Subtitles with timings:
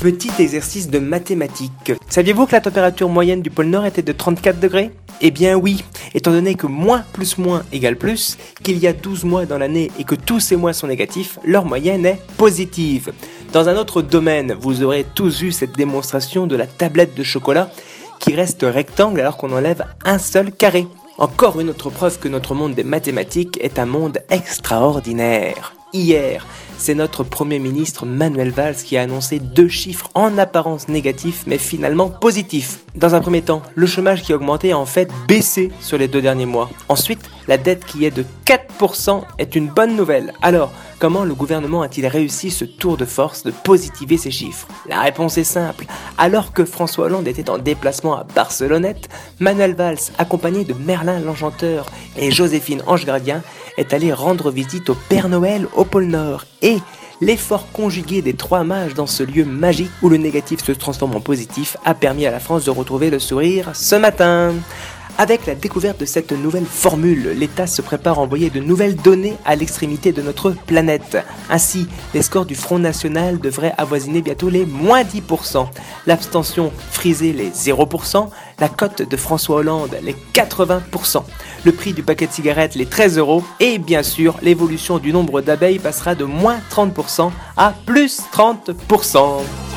[0.00, 1.92] Petit exercice de mathématiques.
[2.08, 4.92] Saviez-vous que la température moyenne du pôle Nord était de 34 degrés?
[5.20, 5.82] Eh bien oui,
[6.14, 9.90] étant donné que moins plus moins égale plus, qu'il y a 12 mois dans l'année
[9.98, 13.12] et que tous ces mois sont négatifs, leur moyenne est positive.
[13.52, 17.70] Dans un autre domaine, vous aurez tous eu cette démonstration de la tablette de chocolat
[18.20, 20.86] qui reste rectangle alors qu'on enlève un seul carré.
[21.18, 25.75] Encore une autre preuve que notre monde des mathématiques est un monde extraordinaire.
[25.96, 31.44] Hier, c'est notre Premier ministre Manuel Valls qui a annoncé deux chiffres en apparence négatifs
[31.46, 32.80] mais finalement positifs.
[32.94, 36.06] Dans un premier temps, le chômage qui a augmenté a en fait baissé sur les
[36.06, 36.68] deux derniers mois.
[36.90, 40.34] Ensuite, la dette qui est de 4% est une bonne nouvelle.
[40.42, 44.68] Alors, comment le gouvernement a-t-il réussi ce tour de force de positiver ces chiffres?
[44.86, 45.86] La réponse est simple.
[46.18, 51.86] Alors que François Hollande était en déplacement à Barcelonnette, Manuel Valls, accompagné de Merlin l'Enchanteur
[52.16, 53.42] et Joséphine Ange Gardien,
[53.76, 56.44] est allé rendre visite au Père Noël au pôle Nord.
[56.62, 56.78] Et
[57.20, 61.20] l'effort conjugué des trois mages dans ce lieu magique où le négatif se transforme en
[61.20, 64.54] positif a permis à la France de retrouver le sourire ce matin.
[65.18, 69.36] Avec la découverte de cette nouvelle formule, l'État se prépare à envoyer de nouvelles données
[69.46, 71.16] à l'extrémité de notre planète.
[71.48, 75.68] Ainsi, les scores du Front National devraient avoisiner bientôt les moins 10%,
[76.06, 78.28] l'abstention friser les 0%,
[78.58, 81.22] la cote de François Hollande les 80%,
[81.64, 85.40] le prix du paquet de cigarettes les 13 euros, et bien sûr, l'évolution du nombre
[85.40, 89.75] d'abeilles passera de moins 30% à plus 30%.